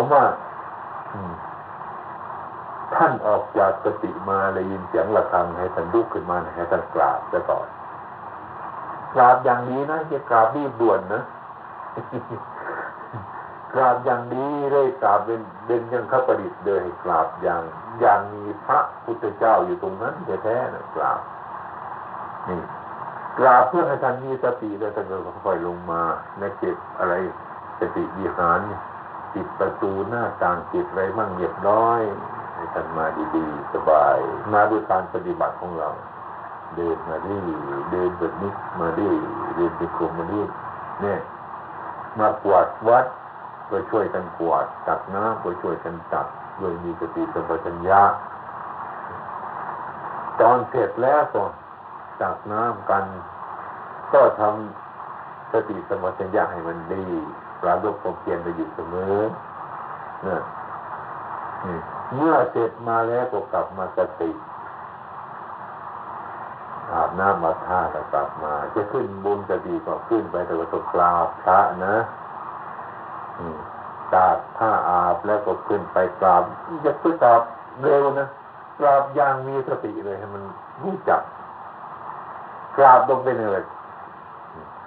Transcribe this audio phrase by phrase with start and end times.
[0.00, 0.24] ผมว่า
[2.94, 7.66] ท่านออกจากสติมาเลยยินเสียงระฆังให้ท่านลุกขึ้นมาให้ท่านกราบจะก่อน
[9.14, 11.22] กราบอย่างนี้นะจะกราบรีบด่วนนะ
[13.72, 17.62] กราบอย่างนี้เลยกราบเป็นเป็นยังข้าประดิษฐ์เลยกราบอย่าง
[18.00, 21.20] อย่างมีพระพุทธเจ้าอยู่ตรงนั้นแท้ๆนะกราบ
[22.48, 22.58] นี่
[23.38, 26.02] กราบเพื่อให้ท่านมีสติแล้วท่านก็ค่อยลงมา
[26.38, 27.14] ในเก็บอะไร
[27.80, 28.60] สติวิหาร
[29.32, 32.00] ปิดประตูหน้าต่างปิดอะไรมั่งเรียบร้อย
[32.54, 33.04] ให้ท่านมา
[33.36, 34.16] ดีๆ สบาย
[34.52, 35.88] มาด้วยการปฏิบัติของเรา
[36.76, 37.36] เดินมาดิ
[37.92, 39.10] เดินแบบนี้มาดิ
[39.56, 40.40] เดินไปกรมมาดิ
[41.02, 41.18] เนี่ย
[42.18, 43.06] มากวาดวัด
[43.70, 46.26] ก็ช่วยกันกวาดตักน้ำก็ช่วยกันตัก
[46.58, 48.02] โดยมีสติสัมปชัญญะ
[50.40, 51.42] ตอนเสร็จแล้วก็
[52.22, 53.04] ตักน้ำกัน
[54.12, 57.04] ก็ทำสติสัมปชัญญะให้มันดี
[57.60, 59.16] ปราลบความเพียรไปอยู่เสมอ
[60.24, 60.40] เนี่ย
[62.14, 64.30] เมื่อเสร็จมาแล้วก็กลับมาสติ
[66.92, 71.96] อาบน้ำมาท่าแล้วกลับมา จะขึ้นบุญจะดีก็ขึ้นไปแต่ว่าต้องกราบพระนะ
[74.12, 76.42] กราบผ้าอาบแล้วก็ขึ้นไปกราบ
[76.86, 77.42] จะขึ้นกราบ
[77.82, 78.26] เร็วนะ
[78.78, 80.42] กราบอย่างมีสติเลยให้มัน
[80.82, 81.20] รู้จัก
[82.76, 83.60] กราบลงไปเลย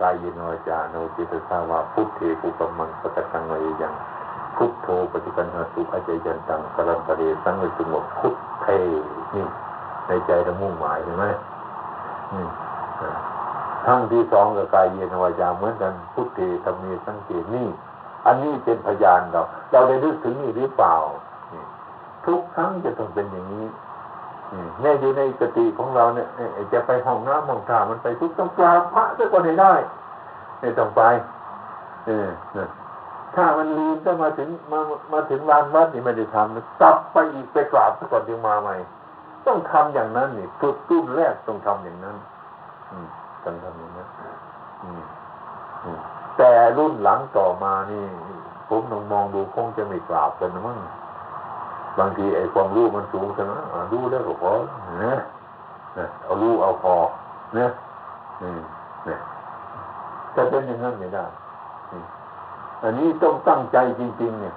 [0.01, 3.93] กายโนจาโนจิตสาวาพุทเทปุปมังปตตังเวยัง
[4.55, 8.67] พุทโธปฏิปันหาสุอาจยันตังกรัมปเรสังเวสุงบพุทเท
[9.33, 9.45] นี่
[10.07, 11.25] ในใจเรามุ่งหมายใช่ไหม
[13.85, 17.67] ทั้งที่สองกับกายเยนวายาเหมือนกันพุทเทธรรมีสังเกตนี่
[18.25, 20.95] อันนี้เป็นพยานเรา เราได้รู้ถึงนี่หรือเปล่า
[22.25, 23.65] ทุกครั้งจะต้องเป็นอย่างนี้
[24.81, 26.27] แม่อยู่ในกติของเราเนี่ย
[26.73, 29.73] จะไปห้องน้ำห้องท่ามันไปทุกต้องกราบพระซะก่อนให้ได้
[30.59, 31.01] ไม่ต้องไป
[32.05, 32.29] เออ
[33.35, 34.79] ถ้ามันลืมจะมาถึงมา
[35.13, 38.75] มาถึงลานวัดนี่ไม่ได้ทำตับไปอีกไปกราบซะก่อนจึงมาใหม่
[39.47, 42.15] ต้องทำอย่างนั้นนี่ฝึกรุ่นแรกต้องทำอย่างนั้น
[42.91, 43.07] อืม
[43.43, 44.07] ต้องทำอย่างนั้น
[46.37, 48.03] แต่รุ่นหลังต่อมานี่
[48.69, 50.77] ผมลองมองดูคงจะไม่กราบกันนมั้ง
[51.99, 53.53] บางทีไอ้ความรู้มันสูงใช่ไหม
[53.91, 54.51] รู้แล้วก็พอ
[55.01, 55.19] เนี่ย
[56.23, 56.95] เอารู้เอาพอ
[57.55, 57.69] เนี่ย
[59.05, 59.19] เนี่ย
[60.35, 61.25] จะเป็นอย่างนั้นไม่ได้
[62.83, 64.55] อันนี้ต้องตั้งใจจริง ๆ เนี่ย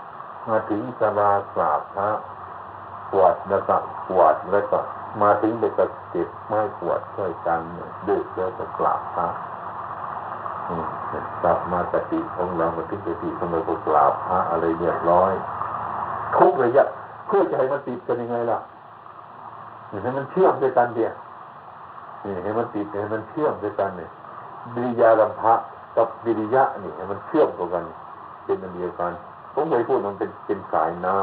[0.49, 2.11] มาถึงสลากราบพระ
[3.13, 3.75] ปวดแล้วก็
[4.09, 4.79] ปวดแล้วก็
[5.23, 7.61] มาถึงไปกระเก็บไม้ปวดช่วยกัน
[8.09, 9.29] ดึกแล้วก็กราบพระ
[11.43, 15.33] กลับมาสติของเรามาถึงสติของเราก็กราบพระอะไรเรียบร้อย
[16.37, 16.85] ทุกระยะ
[17.27, 18.59] เพื่อจะให้มันติดกันยังไงล่ะ
[20.03, 21.15] ให้มันเชื่อมด้วยกันเดียว
[22.25, 24.11] นี่ให้มันติดให้มันเชื่อมด้วยกันเนี่ย
[24.75, 25.55] บิริยาลัมภะ
[25.97, 27.83] กับบิริยะนี่ให้มันเชื่อมต่อกัน
[28.45, 29.13] เป็นอันเดียวกัน
[29.55, 31.17] ผมเคยพูดมันเป็นเป็นสายน้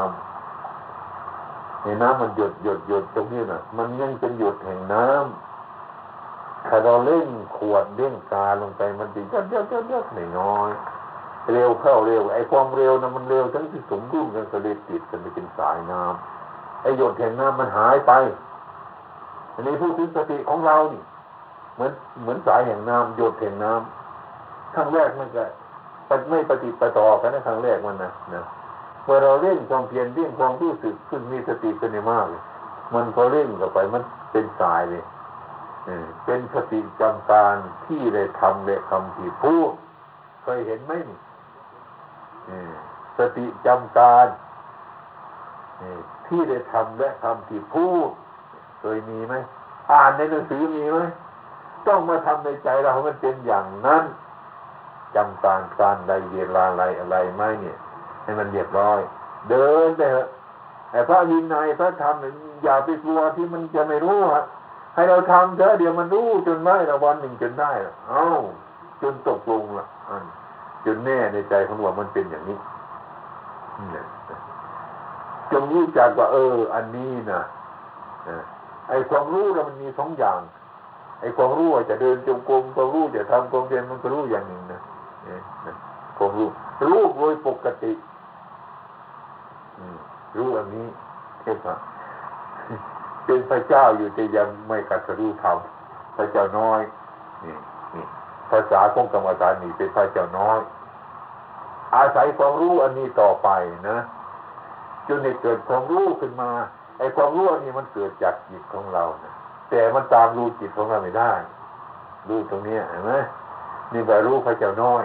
[0.90, 10.70] ำในน้ำมันหยดหยดหยดตรงนี้น่ะมันยังเป็นหยดแห่งน้ำถ้าเราเล่นขวดเล่นกาลงไปมันดีเยอะเยอะเยอะเยอะไม่น้อย
[11.50, 18.12] เร็วเข้าเร็ว ไอ้ความเร็วนะมันเร็วทั้งที่สมดุลกันก็เลยติดกันไปเป็นสายน้ำไอ้หยดแห่งน้ำมันหายไป
[19.54, 21.02] อันนี้พูดถึงสติของเรานี่
[21.74, 21.92] เหมือน
[22.22, 25.44] เหมือนสายแห่งน้ำหยดแห่งน้ำครั้งแรกมันก็
[26.30, 28.42] ไม่ปฏิปต่อกันนะครั้งแรกมันนะนะ
[29.04, 32.26] เมื่อเราเล่นความเพียรเล่นความรู้สึกขึ้นมีสติขึ้นในมาก
[32.94, 34.02] มันพอเล่นเข้าไปมัน
[34.32, 35.04] เป็นสายเลย
[36.24, 39.72] เป็นสติจำการที่ได้ทำและคำที่พูด
[40.42, 41.18] เคยเห็นไหมนี่
[43.18, 44.26] สติจำการ
[46.26, 48.10] ที่ได้ทำและคำที่พูด
[48.80, 49.34] เคยมีไหม
[49.92, 50.98] อ่านในหนังสือมีไหม
[51.88, 54.04] ต้องมาทำในใจเรามันเป็นอย่างนั้น
[55.14, 57.76] จำการการใดเวลาอะไรอะไรไม่เนี่ย
[58.22, 59.00] ให้มันเรียบร้อย
[59.50, 60.28] เดินไปเถอะ
[60.90, 62.14] แต่พระวินัยพระธรรม
[62.64, 64.42] อย่าไปกลัวที่มันจะไม่รู้ฮะ
[64.94, 68.26] ให้เราทำเถอะเดี๋ยวมันรู้จนได้ละวันหนึ่งจนได้ละเอ้า
[69.02, 70.24] จนตกลงละอัน
[70.84, 72.58] จนแน่ในใจของว่ามันเป็นอย่างนี้
[75.52, 77.40] จงรู้จักว่า เออ อันนี้นะ
[78.88, 80.40] ไอ้ความรู้เรามันมีสองอย่าง
[81.20, 84.80] ไอ้ความรู้จะเดินจงกรมความรู้จะทำความเพียรมันก็รู้อย่างหนึ่งนะ
[86.18, 86.48] ความรู้
[86.86, 87.92] รู้โดยปกติ
[90.36, 90.86] รู้อันนี้
[91.40, 91.76] เท่า
[93.24, 95.58] เป็นพระเจ้าอยู่แต่ยังไม่กัตรู้ธรรม
[96.16, 96.80] พระเจ้าน้อย
[97.44, 97.54] นี่
[98.52, 100.60] ภาษาของกรรมฐานนี่เป็นพระเจ้าน้อย
[101.96, 103.48] อาศัยความรู้อันนี้ต่อไป
[103.90, 103.98] นะ
[105.06, 106.50] จนในเกิดความรู้ขึ้นมา
[106.98, 109.32] ไอ้ความรู้อันนี้มันเกิดจากจิตของเรานะ
[109.70, 111.32] แต่มันตามรู้จิตของเราไม่ได้
[112.28, 113.12] รู้ตรงนี้เห็นไหม
[113.92, 115.04] นี่แบบรู้พระเจ้าน้อย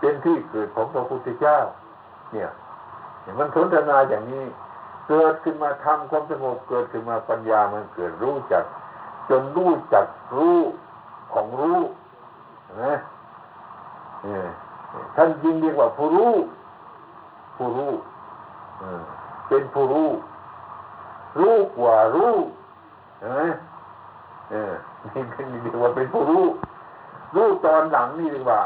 [0.00, 1.58] เป็นที่เกิดของพระพุทธเจ้า
[2.32, 2.50] เนี่ย
[3.38, 4.44] มันสนทนาอย่างนี้
[5.08, 8.64] เกิดขึ้นมาทำความสงบเกิดขึ้นมาปัญญามันเกิดรู้จัก
[9.28, 10.06] จนรู้จัก
[10.36, 10.58] รู้
[11.32, 11.80] ของรู้
[15.16, 16.34] ท่านจริงเรียกว่าผู้รู้
[17.56, 17.92] ผู้รู้
[19.48, 20.08] เป็นผู้รู้
[21.40, 22.34] รู้กว่ารู้
[23.22, 23.42] นไหม
[24.50, 24.72] เออ
[25.02, 25.22] นี่
[25.62, 26.44] เรียกว่าเป็นผู้รู้
[27.34, 28.60] รู้ตอนหลังนี่เรียกว่า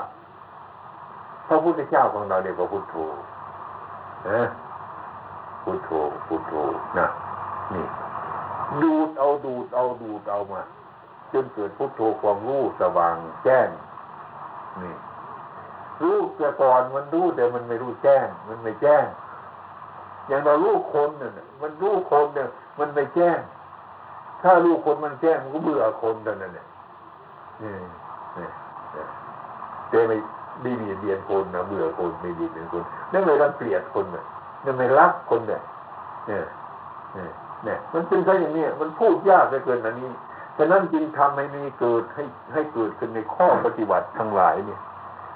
[1.49, 2.95] พระพุทธเจ้าของเราเรียกว่าพุทโธ
[4.29, 4.43] นะ
[5.65, 5.91] พุทโธ
[6.27, 6.53] พุทโธ
[6.99, 7.07] นะ
[7.75, 7.85] นี่
[8.83, 10.61] ดูดเอาดูดเอาดูดเอามา
[11.33, 13.69] จนเกิดพุทโธความรู้สว่างแจ้ง
[14.85, 14.95] นี่
[16.03, 19.07] รู้แต่ก่อนมันรู้แต่มันไม่รู้แจ้ง มันไม่แจ้ง
[20.29, 21.31] อย่างเรารู้คนเนี่ย
[21.63, 22.49] มันรู้คนเนี่ย
[22.79, 23.39] มันไม่แจ้ง
[24.43, 26.67] ถ้ารู้คนมันแจ้งมันก็เบื่อคนแต่นั้นเนี่ย
[27.63, 27.73] นี่
[28.39, 28.49] นี่
[29.91, 30.17] เจไม่
[30.65, 32.83] ดีเบียดเบียนคนนะเบื่อคนไม่ดีเบียนคน
[33.13, 34.25] นั่นเลยรังเกลียดคนเนี่ย
[34.65, 35.61] นั่นไม่รักคนเนี่ย
[36.27, 36.45] เนี่ย
[37.15, 37.31] เนี่ย
[37.65, 40.11] เนี่ยมันเป็นแค่อย่างนี้มันพูดยากเหลือเกินอันนี้
[40.59, 44.81] ฉะนั้นจึงทำให้มีเกิดให้ให้เกิดขึ้นในข้อปฏิบัติทั้งหลายเนี่ย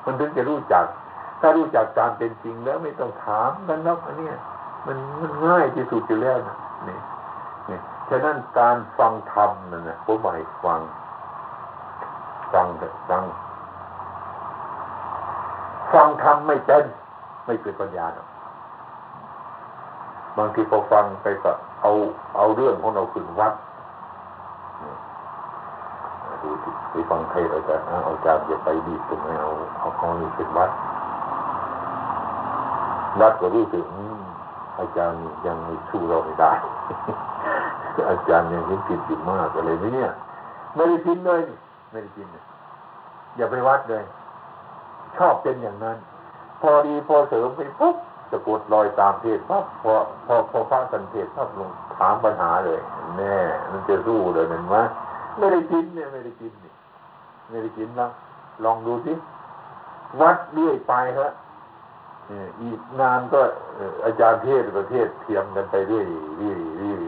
[0.04, 0.86] มันถึงจะรู้จัก
[1.40, 4.30] ถ้ารู้จักการเป็นจริงแล้วไม่ต้องถามกันแล้วอันนี้
[4.86, 6.56] มันมันง่ายที่สุดอยู่แล้วนะ
[6.88, 6.98] นี่
[7.70, 7.78] นี่
[8.08, 10.80] ฉะนั้นการฟังธรรมนั่นนะผมหมายฟัง
[12.52, 13.22] ฟังแต่ฟัง
[15.92, 16.84] ฟังธรรมไม่เป็น
[17.46, 18.26] ไม่เกิดปัญญาหรอก
[20.36, 21.52] บางทีพอฟังไปก็
[21.82, 21.92] เอา
[22.36, 23.52] เอาเรื่องของเราขึ้นวัด
[26.90, 29.50] ไปฟังเทศอาจารย์เอาจารย์จะไปดีตรงไหนเอา
[29.80, 30.70] เอาเขานี่เป็นวัด
[33.20, 33.84] วัดก็รู้สึก
[34.80, 36.52] อาจารย์ยังไม่สู้เราไม่ได้
[38.10, 40.10] อาจารย์ยังเห็นผิดอยู่มากอะไรไหมเนี่ย
[40.74, 41.40] ไม่ได้กินเลย
[41.90, 42.26] ไม่ได้กิน
[43.36, 44.04] อย่าไปวัดเลย
[45.16, 45.96] ชอบเป็นอย่างนั้น
[46.60, 47.96] พอดีพอเสริมไปปุ๊บ
[48.30, 49.92] จะกดลอยตามเทศปั๊บพอ
[50.26, 52.80] พอพอพระสันเทศปั๊บลงถามปัญหาเลย
[53.16, 53.36] แน่
[53.70, 54.76] มันจะสู้เลยเห็นไหม
[55.38, 56.72] ไม่ได้กินเนี่ยไม่ได้กินนี่
[57.48, 58.10] ไม่ได้กินแล้ว
[58.64, 59.12] ลองดูสิ
[60.20, 61.28] วัดเรื่อยไปฮะ
[62.62, 63.40] อีกนานก็
[64.04, 66.06] อาจารย์เทศประเทศเทียมกันไปเรื่อย
[66.38, 66.98] เรื่อยเรื่อย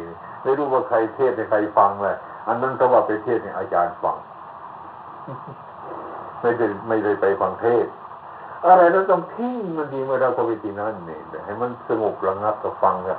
[0.42, 2.16] ไม่รู้ว่าใครเทศในใครฟังเลย
[2.48, 4.16] อันนั้นก็ว่าไปเทศในอาจารย์ฟัง
[6.40, 7.86] ไม่ได้ไม่ได้ไปฟังเทศ
[8.66, 13.18] อะไรเราต้องทิ้งมันดีเมื่อเราเข้าไปที่นั่นเนี่ยให้มันสงบระงับกับฟังเนี่ย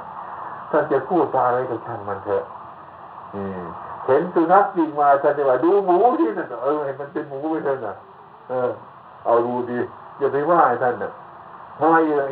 [0.72, 2.44] ท่านจะพูดอะไรกับท่านมันเถอะ
[3.36, 3.62] อืม
[4.06, 7.94] เห็นสุนัขวิ่งมาท่านจะว่าดูหมูที่นั่นเออให้มันเป็นหมูไปเถอะนะ
[8.50, 8.72] เออ
[9.25, 9.80] เอาดูดี
[10.18, 11.12] อย่าไปว่าท่านน่ะ
[11.81, 11.84] ม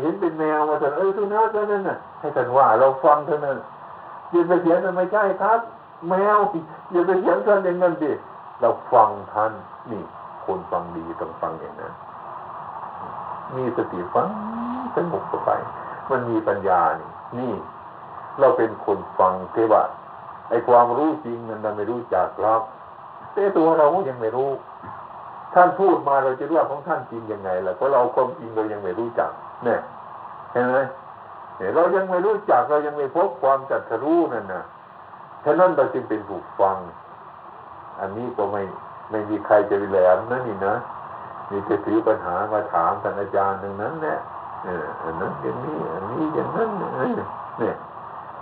[0.02, 3.58] เห็นเป็นแมวมาท่านเออสุนัขนั่นน่ะ ให้ท่านว่าเราฟังเท่านั้น
[4.32, 5.60] อย่าไปเขียนมันไม่ใช่ครับ
[6.10, 6.38] แมว
[6.92, 8.12] อย่าไปเขียนท่านอย่างนั้นดิ
[8.62, 9.52] เราฟังท่าน
[9.92, 10.02] นี่
[10.46, 11.94] คนฟังดีต้องฟังอย่างนั้น
[13.56, 14.28] มีสติฟัง
[14.96, 15.50] สงบไป
[16.10, 17.10] มันมีปัญญานี่
[17.40, 17.54] นี่
[18.40, 19.84] เราเป็นคนฟังเทว่า
[20.50, 22.62] ไอ้ความรู้จริงนั้นเราไม่รู้จักหรอก
[23.34, 24.52] แต่ตัวเรายังไม่รู้
[25.54, 29.30] ท่านพูดมาเราจะรู้ว่าของท่านจริงยังไงล่ะเพราะเราความจริงเรายังไม่รู้จัก
[29.66, 29.80] เนี่ย
[30.52, 30.78] เห็นไหม
[31.58, 34.64] เนี่ยเรายังไม่รู้จักเรายังไม่พบความจัดรู้นั่นนะ
[35.46, 36.78] ฉะนั้นเราจึงเป็นผู้ฟัง
[38.00, 38.62] อันนี้ก็ไม่
[39.12, 40.76] ไม่มีใครจะไปแหลมนะนี่นะ
[41.50, 44.18] มีจะถือปัญหามาถามท่านอาจารย์หนึ่งนั้นแหละ
[44.66, 46.70] เอออันนั้นอย่างนี้ อันนี้อย่างนั้น
[47.60, 47.76] เนี่ย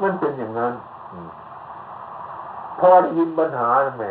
[0.01, 0.73] มันเป็นอย่างนั้น
[2.81, 4.03] พอได้ยินปัญหาแหม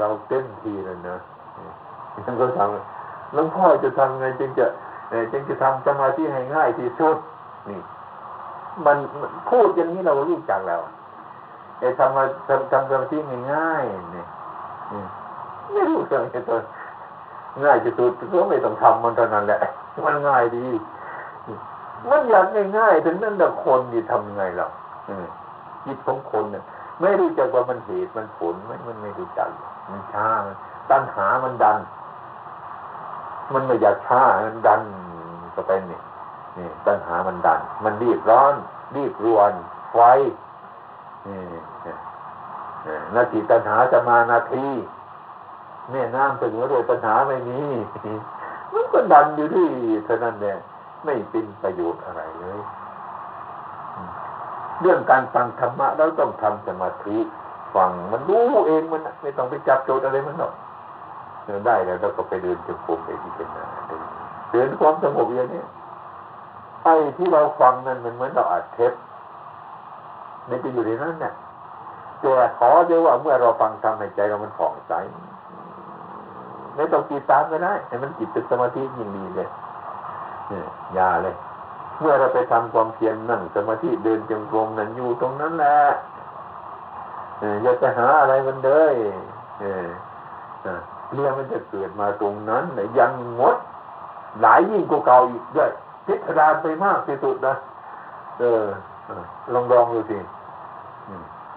[0.00, 1.16] เราเต็มทีเลยนะ
[2.26, 4.66] ท่านก็ทำหลวงพ่อจะทำไงจึงจะ
[5.32, 7.16] จึงจะทำสมาธิให้ง่ายที่สุด
[7.68, 7.80] นี่
[8.86, 8.96] มัน
[9.50, 10.80] พูดอย่างนี้เรารู้จักแล้ว
[11.80, 13.18] ไอ้ทำมาทำทำสมาธิ
[13.52, 14.24] ง่ายๆนี่
[15.72, 16.58] ไม่รู้เรื่องไอ้ตัว
[17.64, 19.60] ง่ายที่สุดก็ไม่ต้องทำมันเท่านั้นแหละ
[20.06, 20.66] มันง่ายดี
[22.10, 22.46] มันอยาก
[22.78, 24.68] ง่ายๆถึงนั่นแต่คนนี่ทำไงล่ะ
[25.84, 26.62] จิตของคนเนี่ย
[27.00, 29.50] ไม่รู้จักว่ามันเหตุมันผลไม่มันไม่รู้จัก
[29.90, 30.28] มันช้า
[30.90, 31.78] ตัณหามันดัน
[33.52, 34.80] มันไม่อยากช้ามันดัน
[35.54, 36.00] ก็ไปนี่
[36.58, 38.54] นี่ตัณหามันดัน มันรีบร้อน
[38.96, 39.52] รีบรวน
[39.92, 39.98] ไฟ
[41.26, 41.40] นี่
[43.14, 44.66] นาทีตัณหาจะมานาที
[45.90, 47.60] แม่น้ำถึงว่าโดยปัญหาไม่มี
[48.74, 49.66] มันก็ดันอยู่ที่
[50.04, 50.56] เท่านั้นเนี่ย
[51.04, 52.58] ไม่เป็นประโยชน์อะไรเลย
[54.80, 57.16] เรื่องการฟังธรรมะเราต้องทำสมาธิ
[57.74, 60.52] ฟังมันรู้เองมันไม่ต้องไปจับโจทย์อะไรมันหรอก
[61.44, 63.48] เดินได้แล้วเราก็ไปเดินจงกรมไปที่เป็น
[64.52, 65.62] เดินความสงบอย่างนี้
[66.84, 68.92] ไอ้ที่เราฟังนั้นมันเหมือนเราอัดเทป
[70.46, 71.32] ไม่ไปอยู่ในนั้นเนี่ย
[72.20, 74.92] แต่ขอเดียวว่าเมื่อเราฟังทำในใจเรามันผ่องใส
[76.74, 79.48] ไม่ต้องจิตตามก็ได้ให้มันจิตเป็นสมาธิยิ่งดีเลย
[80.48, 80.64] เนี่ย
[80.96, 81.34] ยาเลย
[82.00, 85.78] เมื่อเราไปทำความเพียรนั่งสมาธิเดินจงกรมนั่นอยู่ตรงนั้นแหละ
[87.62, 88.94] อย่าไปหาอะไรมันเลย
[91.14, 92.64] เรื่องมันจะเกิดมาตรงนั้น
[92.98, 93.56] ยังงด
[94.42, 95.70] หลายยิ่งกว่าเก่าอีกด้วย
[96.06, 97.54] พิจารณาไปมากที่สุดนะ
[98.38, 98.64] เออ
[99.52, 100.18] ลองลองดูสิ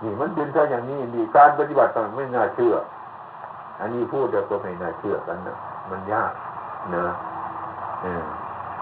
[0.03, 2.73] นี่มันเป็นแค่อย่างนี้ดีการปฏิบัติต่างไม่น่าเชื่อ
[3.79, 5.55] อันนี้พูดเดี๋ยวก็ไม่น่าเชื่อกันนะ
[5.91, 6.31] มันยาก
[6.95, 7.05] นะ
[8.01, 8.25] เออ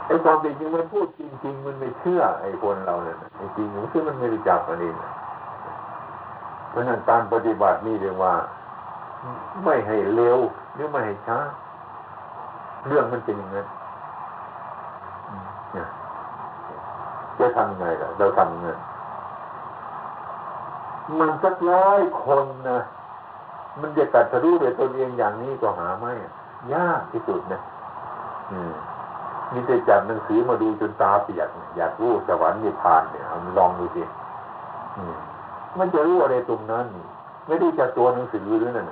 [0.10, 4.92] ไอ้ความจริงมันพูดจริงๆมันไม่เชื่อไอ้คนเราเนี่ยไอ้จริงมันคือมันไม่รู้จักอันนี้
[6.70, 8.34] เพราะนั้นการปฏิบัตินี่เรียกว่า
[9.64, 10.40] ไม่ให้เร็ว
[10.76, 11.38] หรือไม่ให้ช้า
[12.88, 13.68] เรื่องมันเป็นอย่างนั้น
[17.40, 18.68] จะทำไงล่ะเราทำไง
[21.20, 22.80] มันสักร้อยคนนะ
[23.82, 26.12] มันจะตัดทะลุเดยตนเองอย่างนี้ก็หาไม่
[26.74, 27.60] ยากที่สุดนะ
[28.52, 28.74] อืม
[29.54, 33.24] นี่จะจับหนังสือมาดูจนตาเปียกอยากรู้สวรรค์นิพพานเนี่ย
[33.58, 34.04] ลองดูสิ
[35.78, 36.86] มันจะรู้อะไรตรงนั้น
[37.48, 38.92] ไม่ได้จากตัวหนังสือหรือนั่น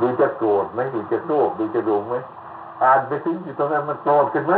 [0.00, 2.14] ดูจะโกรธไหมดูจะโลภดูจะหลงไหม
[2.82, 4.54] อ่านไปถึงอยู่ตรงนั้นมันโกรธขึ้นไหม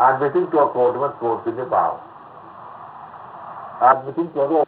[0.00, 1.84] อ่านไปถึงตัวโกรธมันโกรธขึ้นหรือเปล่า
[3.82, 4.66] อ่านไปถึงตัวโลภ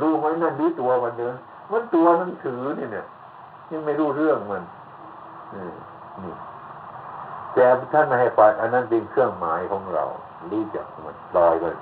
[0.00, 1.32] รู้ไหมนั่นรู้ตัวมันเนื้อ
[1.70, 3.04] มันตัวหนังสือนี่เนี่ย
[3.70, 4.62] ยังไม่รู้เรื่องมัน
[6.22, 6.34] นี่
[7.54, 10.04] แต่ท่านไม่ให้ปอันนั้นเป็นเครื่องหมายของเรา
[10.52, 11.76] รู้จักมันลอยเลย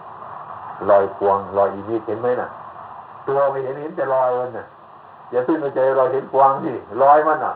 [0.91, 2.49] ลอยควงลอยอีมิเห็นไหมน่ะ
[3.29, 4.67] ตัวไม่เห็นเห็นแต่ลอยมันน่ะ
[5.31, 7.55] อย่าขึ้นใจลอยเห็นควงที่ลอยมันอะ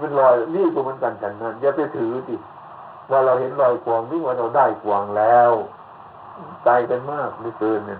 [0.00, 2.34] มันลอยนี่ก็มือนกันฉันนั้นอย่าไปถือสิ
[3.10, 5.52] ว่าเราเห็นลอยควงนี่ว่าเราได้ควงแล้ว
[6.64, 7.98] ใจกันมากไม่เกินเนี่ย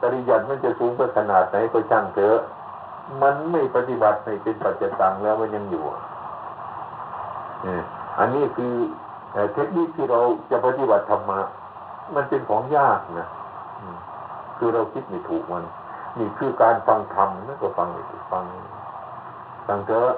[0.00, 2.38] ปริยัติมันจะสูงไปขนาดไหนก็ช่างเถอะ
[3.22, 5.84] มันไม่ปฏิบัติไม่เป็นปัจจตังแล้วมันยังอยู่
[8.18, 8.72] อันนี้คือ
[9.54, 10.20] เทคนิคที่เรา
[10.50, 11.40] จะปฏิบัติธรรมะ
[12.14, 13.28] มันเป็นของยากนะ
[14.58, 15.64] คือเราคิดไม่ถูกมัน
[16.18, 18.44] นี่คือการฟังธรรมนั่นก็ฟังไม่ถูกฟัง
[19.66, 20.10] ฟังเถอะ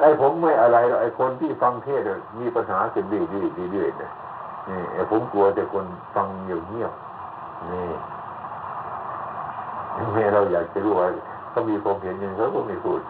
[0.00, 2.02] ไอ้ผมไม่อะไรไอ้คนที่ฟังเทศ
[2.40, 3.22] มีปัญหาเกิดเรื่อ
[3.66, 4.10] ยๆเรื่อยๆเนี่ย
[4.68, 8.11] นี่ไอ้ผมกลัวแต่คนฟังเงียบๆนี่แม่
[10.34, 11.08] เราอยากจะรู้ว่า
[11.50, 13.00] เขามีความเห็นยังเขาก็ไม่พูด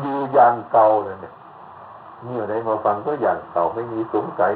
[0.00, 1.32] อยู่อย่างเก่าเลยเนี่ย
[2.24, 4.50] เมื่อใดมาฟังก็อย่างเก่าไม่มีสงสัย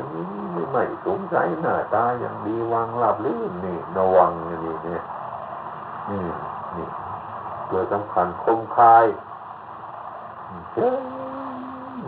[0.53, 5.03] ไม่ไม่สงสัยหน้าตาอย่างดีวางหลับลื่นนี่ระวังนี่เนี่ย
[6.11, 6.21] นี่
[6.77, 6.89] นี่
[7.71, 9.07] ตัวสำคัญคงคาย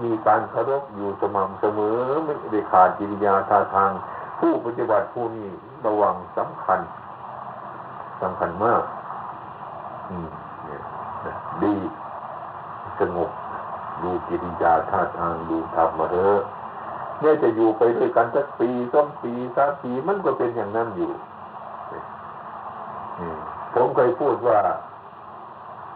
[0.02, 3.90] มีการเคารพอยู่สม่ำเสมอไม่ได้ขาดกิริยาท่าทาง
[4.38, 5.48] ผู้ปฏิบัติผู้นี้
[5.86, 6.80] ระวังสำคัญ
[8.22, 8.82] สำคัญมาก
[11.62, 11.74] ดี
[13.00, 13.30] สงบ
[14.02, 16.40] ดูกิริยาท่าทางดูธรรมมาเถอะ
[17.20, 21.10] เนี่ยจะอยู่ไปด้วยกันสักปีสองปีสามปีมันก็เป็นอย่างนั้นอยู่
[23.74, 24.58] ผมเคยพูดว่า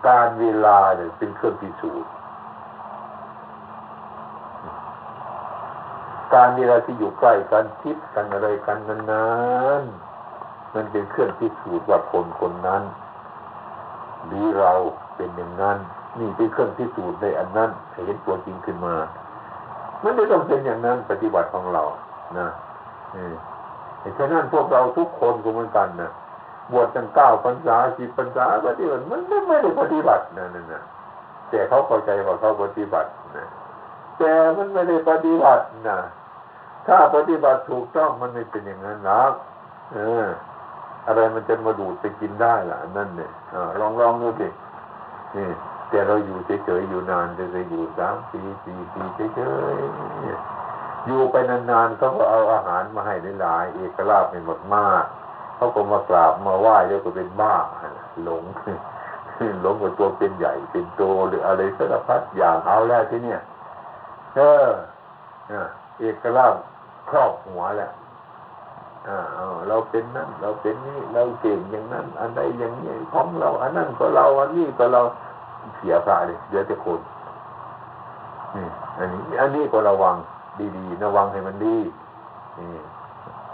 [0.09, 2.11] การเวลาเนี่ยเป็นเครื่องพิสูจน์
[6.35, 8.79] การเวลาที่อยู่ใกล้กันคิดกันอะไรกัน
[9.11, 9.27] นา
[9.81, 10.16] นๆ
[10.77, 12.83] มันเป็นเครื่องพิสูจน์ว่าคนคนนั้น
[14.27, 14.73] หรือเรา
[15.17, 15.79] เป็นอย่างนั้น
[16.19, 18.95] นี่เป็นเครื่องพิสูจน์ในอันนั้นเห็นตัวจริงขึ้นมา
[20.03, 21.83] มันไม่ต้องเป็นอย่างนั้นปฏิบัติของเรา
[22.39, 22.49] นะ
[24.19, 26.11] ฉะนั้นพวกเราทุกคนก็เหมือนกันนะ
[26.73, 30.83] บวชตั้งเก้าพรรษาสิบพรรษาปฏิบัติมันไม่ได้ปฏิบัตินะนั่นนะ
[31.51, 33.47] แต่เขาเข้าใจว่าเขาปฏิบัตินะ
[34.19, 35.99] แต่มันไม่ได้ปฏิบัตินะ
[36.87, 39.33] ถ้าปฏิบัติถูกต้องมันไม่เป็นอย่างนั้นหรอก
[39.93, 40.27] เออ
[41.07, 43.31] อะไรมันจะมาดูดไปกินได้ล่ะนั่นเนี่ย
[43.81, 44.49] ลองลองดูสิ
[45.37, 45.49] นี่
[45.91, 49.03] แต่เราอยู่เฉยๆอยู่นานจะไปอยู่สามปีสี่ปี
[49.35, 49.41] เฉ
[49.75, 55.05] ยๆอยู่ไปนานๆเขาก็เอาอาหารมาให้หลายๆเอกลาภเป็นหมดมาก
[55.57, 57.57] เขาก็มากราบมาไหว้แล้วก็เป็นบ้า
[58.25, 58.43] หลง
[59.63, 63.41] หลงกับตัวเป็นใหญ่เป็นโตหรืออะไรสารพัดอย่างเอาแล้วที่เนี่ย
[64.37, 64.69] เออ
[66.01, 66.55] เอกลาภ
[67.11, 67.91] ครอบหัวแหละ
[69.69, 75.03] เราเป็นนั่นเราเป็นนี่เราเก่งอย่างนั้น อันใดอย่างนี้ของเรา อันนั้นก็เราอันนี้ก็เรา
[75.77, 77.01] เสียพระเลยเดี๋ยวจะคน
[78.57, 78.67] นี่
[78.99, 80.17] อันนี้ อันนี้ก็ระวัง
[80.77, 81.77] ดีๆระวังให้มันดี
[82.59, 82.69] นี่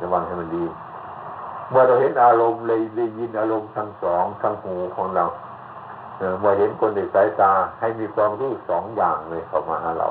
[0.03, 0.65] ระวังให้มันดี
[1.71, 5.25] เมื่อเราเห็นอารมณ์เลยได้ยินอารมณ์ทั้งสองทั้งหูของเรา
[6.41, 10.09] เมื่อเห็นคนในสายตาให้มีความรู้สองอย่างเลยเข้ามาหาเรา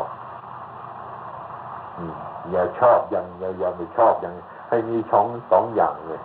[2.52, 4.34] อย่าชอบอย่างอย่าอย่าไม่ชอบอย่าง
[4.72, 6.22] ให้มีช่องสองอย่างเลย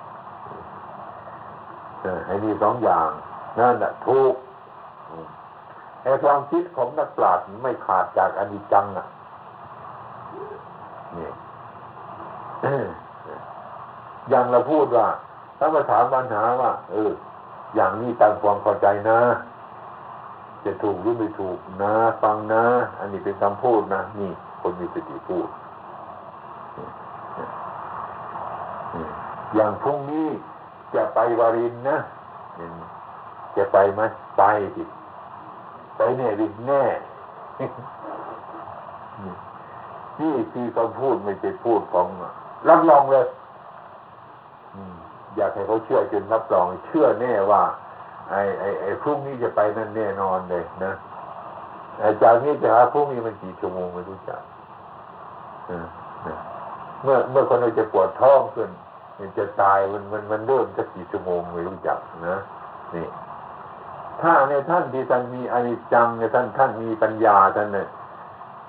[2.26, 3.08] ให้มีสองอย่าง
[3.58, 4.32] นั่นแหละทุก
[6.02, 9.06] ไอ้ความคิดของนักปราชญ์ไม่ขาดจากอนิจจังอะ
[11.16, 11.30] นี่
[14.30, 15.06] อย่างเราพูดว่า
[15.58, 17.12] ถ้ามาถามปัญหาว่า เออ
[17.74, 19.20] อย่างนี้ตามความเข้าใจนะ
[20.64, 22.64] จะถูกหรือไม่ถูกนะ ฟังนะ
[22.98, 25.48] อันนี้เป็นคำพูดนะ นี่ คนมีสติพูด
[29.54, 30.28] อย่างพรุ่งนี้
[30.94, 31.98] จะไปวารินนะ
[33.56, 34.00] จะไปไหม
[34.38, 34.42] ไป
[34.76, 34.82] สิ
[35.96, 36.84] ไปแน่ดิแน่
[40.20, 42.06] นี่คือคำพูดไม่ใช่พูดของ
[42.68, 43.26] รับรองเลย
[45.36, 47.62] อยากให้เขาเชื่อจนรับรอง เชื่อแน่ว่า
[48.30, 50.92] ไอ้ไอ้ไอ้พรุ่งนี้จะไปนั่นแน่นอนเลยนะ
[52.22, 54.40] จากนี้จะหาพรุ่งนี้มันกี่ชั่วโมงไม่รู้จัก
[57.02, 58.70] เมื่อเมื่อคนเราจะปวดท้องขึ้น
[59.18, 62.36] มันจะตายมันมันมันเริ่มจะกี่ชั่วโมงไม่รู้จักนะ
[62.94, 63.06] นี่
[64.22, 67.86] ถ้าในท่านที่ท่านมีอนิจจังในท่านท่านมีปัญญาท่านเนี่ย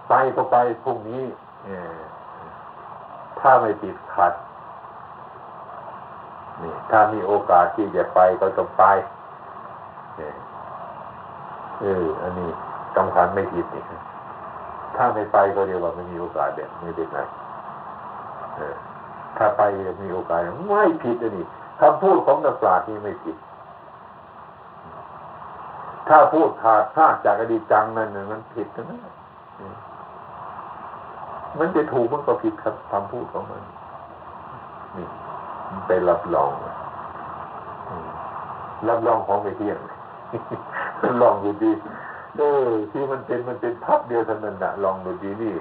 [0.09, 1.23] ไปก็ไปพรุ่งนี้
[3.39, 4.33] ถ้าไม่ติดขัด
[6.61, 8.83] นี่ถ้ามีโอกาสที่จะไปก็ต้องไป
[11.81, 12.49] เอออันนี้
[12.95, 13.83] สำคัญไม่ผิดนี่
[14.95, 17.19] ถ้าไม่ไปก็เรียกว่าไม่มีโอกาสเด็ดไม่เป็นไร
[19.37, 19.61] ถ้าไป
[20.01, 21.45] มีโอกาสไม่ผิดอันนี้
[21.81, 23.37] คำพูดของนักปราชญ์นี่ไม่ผิด
[26.07, 28.99] ถ้าพูดขาดพลาดจากอดีตจังนั่นมันผิดนะ
[31.59, 33.63] มันจะถูกมันก็ผิดครับคำพูดของมัน
[34.97, 35.07] นี่
[35.69, 36.51] มันไปรับรอง
[38.87, 39.79] รับรองของไม่เที่ยง
[41.21, 41.71] ลองดูดี
[42.37, 45.55] เออที่มันเป็นมันเป็นพับเดียวเท่านั้นนะลองดูดีนี่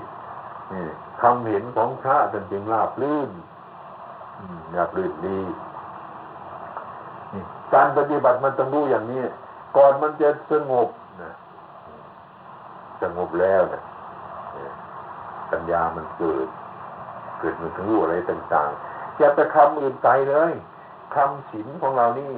[0.73, 0.85] นี่
[1.21, 3.31] คำเห็นของพระจริงราบลื่น
[4.77, 5.39] ราบลื่นดี
[7.75, 9.23] การปฏิบัติมันต้องรู้อย่างนี้
[9.77, 10.89] ก่อนมันจะสงบ
[11.23, 11.33] นะ
[13.03, 13.83] สงบแล้วนะ
[15.51, 16.47] ปัญญามันเกิด
[17.39, 20.53] เกิดมันถึงรู้อะไรต่างๆ อย่าไปคำอื่นไกลเลย
[21.15, 22.33] คำศีลของเรานี่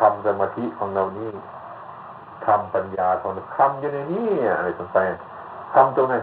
[0.00, 1.30] คำสมาธิของเรานี่
[2.46, 6.14] คำปัญญาของคำอยู่ในนี้อะไรต่างๆคำตรงไหน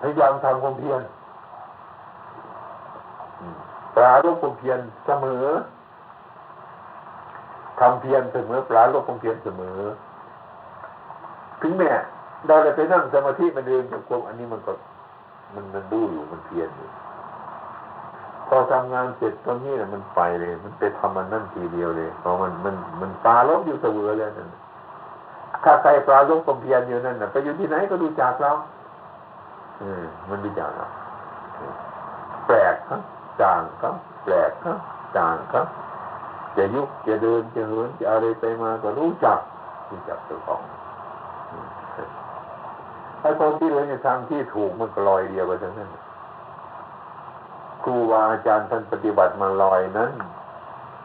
[0.00, 1.00] พยายามทำความเพียร
[3.96, 5.46] ปลาลบความเพียรเสมอ
[7.80, 9.78] ทำเพียรเสมอปลาลบความเพียรเสมอ
[11.62, 11.92] ถึงแม้
[12.46, 14.72] เราจะไปนั่งสมาธิมันเดินจงกรมอันนี้มันก็
[15.54, 16.88] มันมันดูอยู่มันเพียรอยู่
[18.48, 24.48] พอทำงานเสร็จตรงนี้เนี่ยมันไปเลย มันไปทำมันนั่นทีเดียวเลยเพราะมันมันมันปลาลบอยู่เสมอเลยนั่น
[25.64, 28.50] ถ้าใครปลาลบความเพียรอยู่นั่นน่ะไปอยู่ที่ไหนก็ดูจากเรา
[29.78, 30.86] เออมันดูจากเรา
[32.46, 33.00] แปลกครับ
[33.40, 33.94] จางครับ
[34.24, 34.78] แปลกครับ
[35.16, 35.66] จางครับ
[36.56, 39.38] จะยุกจะเดินจะเหินจะอะไรไปมาก็รู้จัก
[39.90, 40.60] รู้จักตัวของ
[43.20, 45.90] ไอ้คนที่เดินในทางที่ถูกมันก็ลอยเดียวไปทั้งนั้น
[47.82, 50.10] ครูบาอาจารย์ท่านปฏิบัติมาลอยนั้น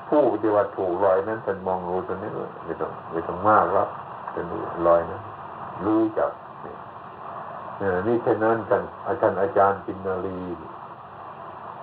[0.10, 2.30] ผู้ปฏิบัติถูกลอยนั้นท่านมองรู้ตัวนี้
[2.66, 3.88] ไม่ต้องไม่ต้องมากแล้ว
[4.34, 5.22] จะรู้ลอยนั้น
[5.86, 6.32] รู้จัก
[6.64, 6.74] นี่
[8.08, 10.38] นี่ฉะนั้นท่านอาจารย์อาจารย์ปินนารี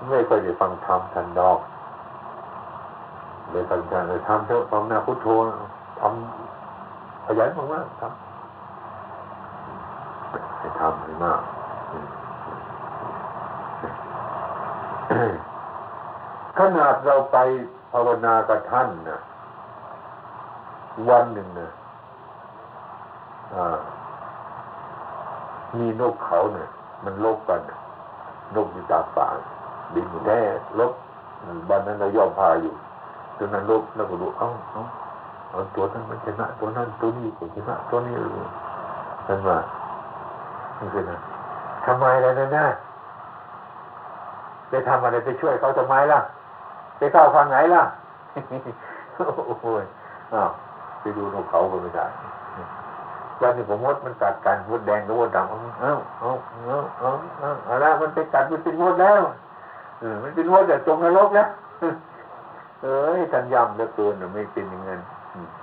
[0.06, 1.58] ไม่ค่อยได้ฟังธรรมท่านดอก
[3.50, 5.26] เลยตั้งใจเลยทำเถอะฟังหน้าพุทโธ
[6.00, 8.12] ทำขยันมากๆทำ
[10.58, 11.40] ให้ทำให้มาก
[16.58, 17.36] ขนาดเราไป
[17.92, 19.18] ภาวนากับท่านนะ
[21.08, 21.68] วันหนึ่งนะ
[25.78, 26.68] มีนกเขาเนี่ย
[27.04, 27.60] มันลบกัน
[28.54, 29.28] นกอยู่ตาป่า
[29.94, 30.40] บินแน่
[30.78, 30.92] ลบ
[31.68, 32.72] บ้านนั้นเราย่อมพาอยู่
[33.38, 34.82] จนนั้นลบแล้วก็รู้เอ้าเอ้า
[35.50, 38.32] เอาตัวนั้นมันชนะตัวนั้นตัวนี้ก็ชนะตัวนี้รู้
[39.26, 39.58] นั่นว่า
[40.78, 41.18] นี่คือนะ
[41.86, 42.66] ทำไมล่ะนั่นนะ
[44.68, 46.20] ไปทำอะไรไปช่วยเขาทำไมล่ะ
[46.98, 47.82] ไปเข้าฟังไหนล่ะ
[49.62, 49.84] โอ้ย
[50.34, 50.50] อ้าว
[51.00, 52.06] ไปดูนกเขาก็ไม่ได้
[53.40, 56.32] วันนี้ผมมดมันกัดกันมดแดงกับมดดำเอ้าเอ้า
[56.66, 59.22] เอ้าเอ้าเอ้าอะไรมันไปกัดมันเป็นมดแล้ว
[60.22, 61.48] มันเป็นมดแต่จงนรกแล้ว
[62.82, 65.00] เอ้ยท่านย้ำเหลือเกินไม่เป็นอย่างนั้น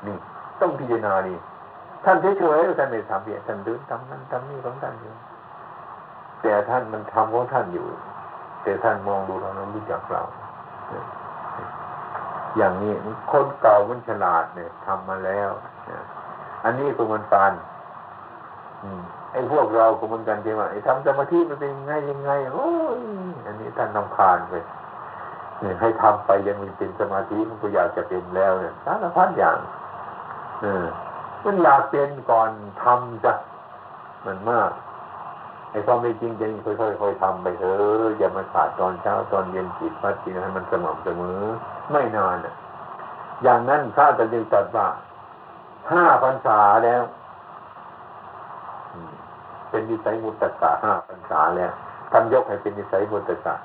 [0.06, 0.16] นี่
[0.60, 1.38] ต้องพิจารณานี่
[2.06, 5.14] ท่านเฉยๆท่านไม่ทำเพียท่านเดินทำนั้นทำนี่ของท่านอยู่
[6.42, 7.88] แต่ท่านมันทำของท่านอยู่
[8.64, 10.22] แต่ท่านมองดูเราเรารู้จักเรา
[12.58, 12.94] อย่างนี้
[13.32, 15.50] คนเก่ามันฉลาดเนี่ยทำมาแล้ว
[16.64, 17.52] อันนี้ก็มันปาน
[19.34, 23.00] ไอ้พวกเราก็เหมือนกันใช่ไหมไอ้ทำสมาธิมันเป็นยังไงยังไงโอ้ย
[23.46, 24.54] อันนี้ท่านนำคานไป
[25.82, 29.58] ให้ทำไปยังมีเป็นสมาธิมันก็อยากจะเป็นแล้วเนี่ยสารพัดอย่าง
[30.62, 30.86] เออ
[31.46, 32.50] มันอยากเป็นก่อน
[32.84, 33.34] ทำจ้ะ
[34.26, 34.72] มันมาก
[35.72, 41.42] ไอ้ความไม่จริงจค่อยๆค่อยทำไปเถอะอย่ามาขาดตอนเช้าตอนเย็นจิตพัดจิตให้มันสม่ำเสมอ
[41.92, 42.54] ไม่นานอะ
[43.44, 44.88] อย่างนั้นพระจะจึงตรัสว่า
[45.92, 47.02] ห้าพรรษาแล้ว
[49.76, 51.72] เป็นนิสัยมุตตะห้าพรรษาแล้ว
[52.12, 53.56] ท่านยกให้เป็นนิสัยมุตตะ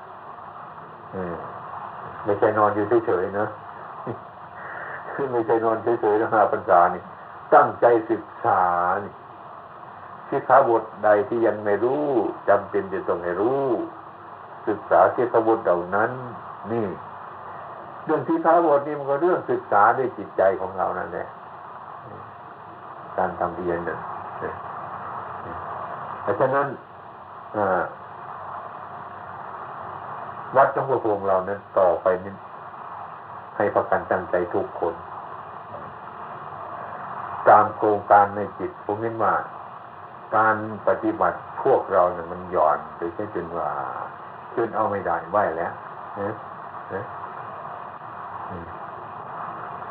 [1.13, 1.35] อืม
[2.25, 3.45] ไม่ใช่นอนอยู่เฉยๆนะ
[5.11, 7.01] คือไม่ใช่นอนเฉยๆนะห้าพรรษานี่
[7.53, 8.61] ตั้งใจศึกษา
[9.03, 9.13] นี่
[10.29, 12.05] สิกขาบทใดที่ยังไม่รู้
[12.49, 13.65] จำเป็นจะต้องให้รู้
[14.67, 16.11] ศึกษาสิกขาบทเหล่านั้น
[16.71, 16.87] นี่
[18.05, 21.27] เรื่องสิกขาบทนี่มันก็เรื่องศึกษาด้วยจิตใจของเรานั่นแหละ
[23.17, 23.99] การทำเรียนนั่น
[26.21, 26.67] เพราะฉะนั้น
[30.55, 32.33] วัดจงประพงเรานั้นต่อไปนี้
[33.57, 34.93] ให้ประกันตั้งใจทุกคน
[37.49, 39.33] ตามโครงการในจิตผมเห็นว่า
[40.35, 40.55] การ
[40.87, 43.69] ปฏิบัติพวกเราเนี่ยมันหย่อนไปแค่จนว่า
[44.55, 45.73] จนเอาไม่ได้ไหวแล้ว
[46.19, 46.33] นะ
[46.93, 47.03] นะ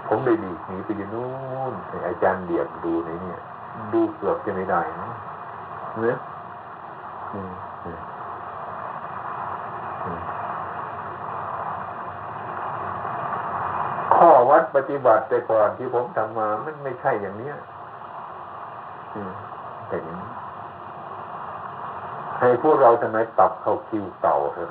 [0.08, 1.28] ผมได้ดีหนีไปอยู่นู้
[1.70, 1.72] น
[2.06, 3.32] อาจารย์เดียบดูในนี่
[3.92, 5.10] ดูเกือบจะไม่ได้นะ
[5.98, 6.16] เนื้อ
[14.14, 17.54] ข้อวัดปฏิบัติแต่ก่อนที่ผมทำมา มันไม่ใช่อย่างเนี้ย
[19.88, 20.30] แต่อย่างนี้
[22.38, 24.70] ให้พวกเราทำไมปรับเข้าคิวเก่าเถอะ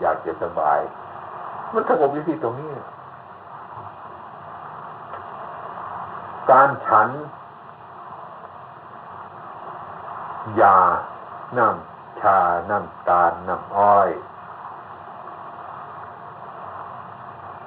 [0.00, 0.80] อยากจะสบาย
[1.74, 2.70] มันสงบอยู่ที่ตรงนี้
[6.50, 7.08] การฉัน
[10.60, 10.78] ยา
[11.58, 12.38] น้ำชา
[12.70, 14.10] น้ำตาล น้ำอ้อย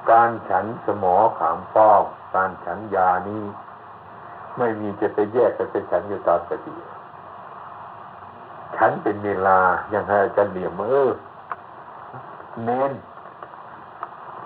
[0.10, 2.04] การฉันสมอขามป้อม
[2.36, 3.44] การฉันยานี้
[4.58, 6.74] ไม่มีจะไปแยกกันไปฉันอยู่ตามปฏิ
[8.76, 11.12] ฉันเป็นเวลาอย่างไรจะเหลี่ยมเออ
[12.66, 12.92] เน้น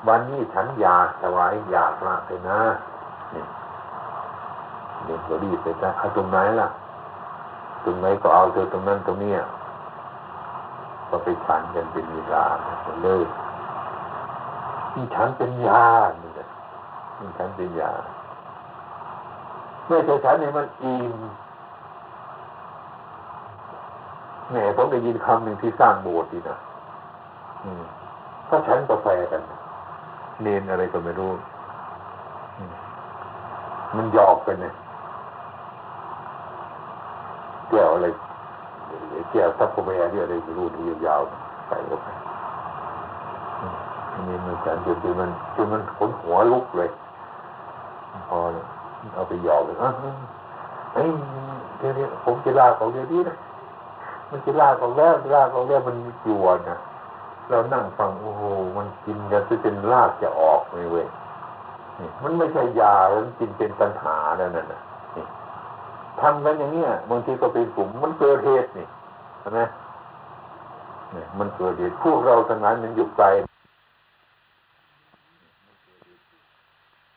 [0.08, 2.62] วันนี้ฉันยาถวายยาพระไปนะ
[3.34, 3.44] นี่
[5.04, 6.68] เดี๋ยวรีบไปจะเอาตรงไหนล่ะ
[7.84, 9.32] ตรงไหนก็เอาเธอตรงนั้นตรงนี้
[11.10, 12.46] ก็ไปฉันกันเป็นเวลา
[13.04, 13.24] เลย
[14.96, 15.86] นี่ฉันเป็นยา
[16.24, 16.48] นี่แหละ
[17.20, 17.92] นี่ฉันเป็นยา
[19.86, 21.16] เมื่อฉันเนี่ยมันอิ่ม
[24.50, 26.58] แหมผมได้ยินคำหนึ่งที่สร้างโบสถ์ดีนะ
[28.50, 29.42] ถ้าฉันกาแฟกัน
[30.44, 31.32] เนนอะไรก็ไม่รู้
[33.96, 34.74] มันหยอกกันเนี่ย
[37.74, 38.08] ก้วอะไร
[39.32, 42.08] แก้วซับโคเมียอะไรรู้ที่ยาวๆใส่ลงไป
[44.28, 46.90] นี่มันฉันจนจนมันจนมันขนหัวลุกเลย
[48.30, 48.38] พอ
[49.14, 49.90] เอาไปหยอกเลยอะ
[50.94, 51.10] เอ้ย
[51.78, 53.36] เดี๋ยวผมจะลาเขาเดี๋ยวนี้นะ
[54.30, 56.78] มันจะลากออกแล้วลากออกแล้วมันจวนนะ
[57.50, 58.44] เรานั่งฟังโอ้โห
[58.78, 61.06] มันกินกันจะเป็นลากจะออกเลยเว้ย
[62.24, 64.82] มันไม่ใช่ยามันกินเป็นปัญหาแล้วนั่นนะ
[66.24, 68.88] ทำกันอย่างเนี้ยบางทีก็เป็นกลุ่มมันเกิดเหตุนี่
[69.40, 69.60] ใช่ไหม
[71.12, 73.26] เนี่ยมันเกิดเหตุพวกเราทั้งนั้นมันอยู่ไกล